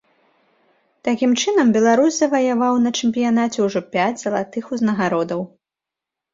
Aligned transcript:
Такім 1.07 1.31
чынам 1.43 1.67
беларус 1.75 2.17
заваяваў 2.23 2.81
на 2.87 2.95
чэмпіянаце 2.99 3.59
ўжо 3.69 3.79
пяць 3.99 4.19
залатых 4.25 4.63
узнагародаў. 4.77 5.41